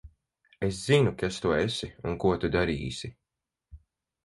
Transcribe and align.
Es 0.67 0.79
zinu, 0.85 1.11
kas 1.23 1.37
tu 1.43 1.51
esi 1.59 1.91
un 2.09 2.17
ko 2.25 2.33
tu 2.41 2.51
darīsi. 2.59 3.13